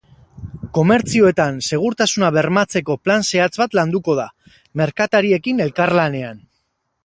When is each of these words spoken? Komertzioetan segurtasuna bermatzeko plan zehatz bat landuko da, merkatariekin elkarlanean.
Komertzioetan 0.77 1.59
segurtasuna 1.67 2.31
bermatzeko 2.39 2.97
plan 3.09 3.27
zehatz 3.27 3.53
bat 3.63 3.79
landuko 3.81 4.19
da, 4.23 4.27
merkatariekin 4.85 5.65
elkarlanean. 5.71 6.45